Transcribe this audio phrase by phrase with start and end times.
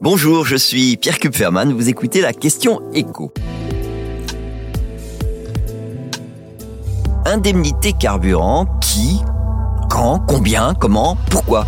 [0.00, 3.32] Bonjour, je suis Pierre Kupferman, vous écoutez la question écho.
[7.24, 9.18] Indemnité carburant, qui
[9.90, 11.66] Quand Combien Comment Pourquoi?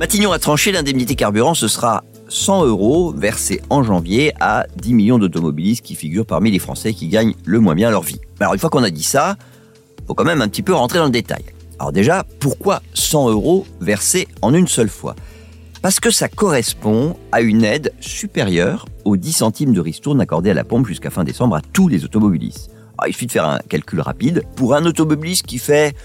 [0.00, 5.18] Matignon a tranché l'indemnité carburant, ce sera 100 euros versés en janvier à 10 millions
[5.18, 8.20] d'automobilistes qui figurent parmi les Français qui gagnent le moins bien leur vie.
[8.38, 9.36] Alors une fois qu'on a dit ça,
[10.06, 11.44] faut quand même un petit peu rentrer dans le détail.
[11.78, 15.16] Alors déjà, pourquoi 100 euros versés en une seule fois?
[15.82, 20.54] Parce que ça correspond à une aide supérieure aux 10 centimes de ristourne accordée à
[20.54, 22.70] la pompe jusqu'à fin décembre à tous les automobilistes.
[22.96, 24.44] Alors, il suffit de faire un calcul rapide.
[24.54, 25.96] Pour un automobiliste qui fait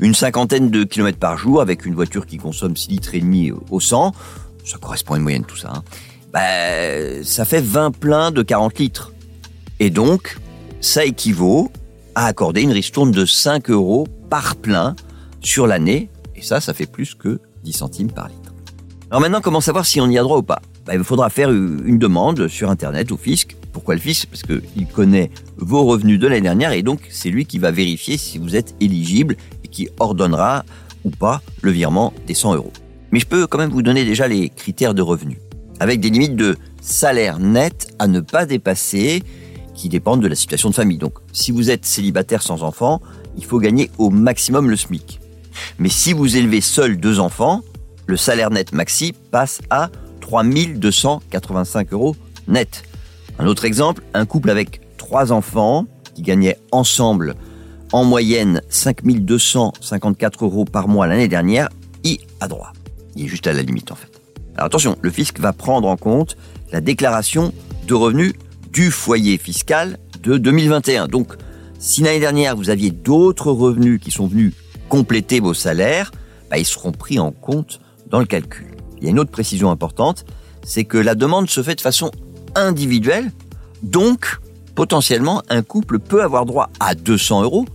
[0.00, 3.52] une cinquantaine de kilomètres par jour avec une voiture qui consomme 6 litres et demi
[3.70, 4.12] au 100,
[4.64, 5.82] ça correspond à une moyenne tout ça, hein,
[6.32, 9.12] bah, ça fait 20 pleins de 40 litres.
[9.80, 10.38] Et donc,
[10.80, 11.70] ça équivaut
[12.14, 14.96] à accorder une ristourne de 5 euros par plein
[15.42, 16.08] sur l'année.
[16.36, 18.39] Et ça, ça fait plus que 10 centimes par litre.
[19.10, 20.62] Alors maintenant, comment savoir si on y a droit ou pas?
[20.86, 23.56] Bah, Il faudra faire une demande sur Internet au fisc.
[23.72, 24.28] Pourquoi le fisc?
[24.30, 28.16] Parce qu'il connaît vos revenus de l'année dernière et donc c'est lui qui va vérifier
[28.16, 30.64] si vous êtes éligible et qui ordonnera
[31.04, 32.72] ou pas le virement des 100 euros.
[33.10, 35.38] Mais je peux quand même vous donner déjà les critères de revenus,
[35.80, 39.24] avec des limites de salaire net à ne pas dépasser
[39.74, 40.98] qui dépendent de la situation de famille.
[40.98, 43.00] Donc si vous êtes célibataire sans enfant,
[43.36, 45.18] il faut gagner au maximum le SMIC.
[45.80, 47.62] Mais si vous élevez seul deux enfants,
[48.10, 49.88] le salaire net maxi passe à
[50.20, 52.16] 3285 euros
[52.48, 52.82] net.
[53.38, 55.86] Un autre exemple, un couple avec trois enfants
[56.16, 57.36] qui gagnait ensemble
[57.92, 61.68] en moyenne 5254 euros par mois l'année dernière,
[62.02, 62.72] y a droit.
[63.14, 64.10] Il est juste à la limite en fait.
[64.56, 66.36] Alors attention, le fisc va prendre en compte
[66.72, 67.52] la déclaration
[67.86, 68.32] de revenus
[68.72, 71.06] du foyer fiscal de 2021.
[71.06, 71.34] Donc,
[71.78, 74.52] si l'année dernière vous aviez d'autres revenus qui sont venus
[74.88, 76.10] compléter vos salaires,
[76.50, 77.80] bah, ils seront pris en compte
[78.10, 78.66] dans le calcul.
[78.98, 80.24] Il y a une autre précision importante,
[80.64, 82.10] c'est que la demande se fait de façon
[82.54, 83.30] individuelle,
[83.82, 84.38] donc
[84.74, 87.66] potentiellement un couple peut avoir droit à 200 euros,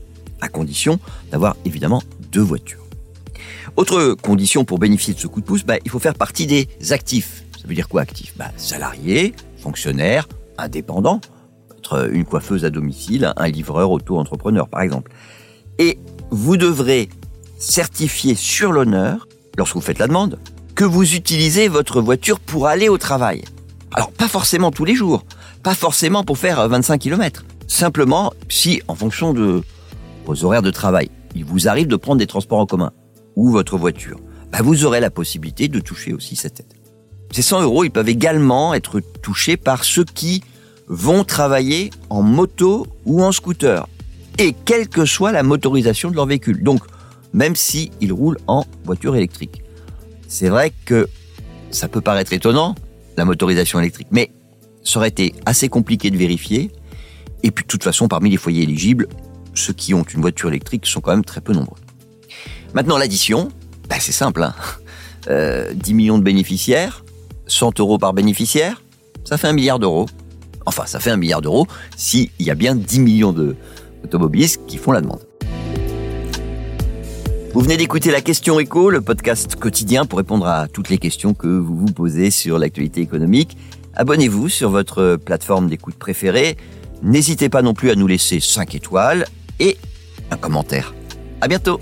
[0.41, 0.99] à condition
[1.31, 2.01] d'avoir évidemment
[2.31, 2.85] deux voitures.
[3.75, 6.67] Autre condition pour bénéficier de ce coup de pouce, bah, il faut faire partie des
[6.91, 7.43] actifs.
[7.59, 10.27] Ça veut dire quoi actif bah, Salarié, fonctionnaire,
[10.57, 11.19] indépendant,
[12.11, 15.11] une coiffeuse à domicile, un livreur auto-entrepreneur par exemple.
[15.77, 15.99] Et
[16.31, 17.09] vous devrez
[17.57, 19.27] certifier sur l'honneur
[19.57, 20.39] lorsque vous faites la demande,
[20.75, 23.43] que vous utilisez votre voiture pour aller au travail.
[23.93, 25.23] Alors pas forcément tous les jours,
[25.63, 27.45] pas forcément pour faire 25 km.
[27.67, 29.63] Simplement si, en fonction de
[30.25, 32.91] vos horaires de travail, il vous arrive de prendre des transports en commun
[33.35, 34.19] ou votre voiture,
[34.51, 36.73] bah vous aurez la possibilité de toucher aussi cette aide.
[37.31, 40.43] Ces 100 euros, ils peuvent également être touchés par ceux qui
[40.87, 43.87] vont travailler en moto ou en scooter,
[44.37, 46.63] et quelle que soit la motorisation de leur véhicule.
[46.63, 46.81] Donc,
[47.35, 49.61] même s'ils roulent en voiture électrique.
[50.27, 51.09] C'est vrai que
[51.69, 52.75] ça peut paraître étonnant,
[53.17, 54.31] la motorisation électrique, mais
[54.83, 56.71] ça aurait été assez compliqué de vérifier.
[57.43, 59.07] Et puis de toute façon, parmi les foyers éligibles,
[59.53, 61.77] ceux qui ont une voiture électrique sont quand même très peu nombreux.
[62.73, 63.49] Maintenant, l'addition,
[63.89, 64.41] bah, c'est simple.
[64.41, 64.55] Hein.
[65.25, 67.03] 10 euh, millions de bénéficiaires,
[67.47, 68.81] 100 euros par bénéficiaire,
[69.25, 70.05] ça fait un milliard d'euros.
[70.65, 71.67] Enfin, ça fait un milliard d'euros
[71.97, 75.21] s'il y a bien 10 millions d'automobilistes qui font la demande.
[77.55, 81.33] Vous venez d'écouter la question écho, le podcast quotidien pour répondre à toutes les questions
[81.33, 83.55] que vous vous posez sur l'actualité économique.
[83.93, 86.57] Abonnez-vous sur votre plateforme d'écoute préférée.
[87.01, 89.25] N'hésitez pas non plus à nous laisser 5 étoiles
[89.61, 89.77] et
[90.31, 90.93] un commentaire.
[91.39, 91.79] À bientôt!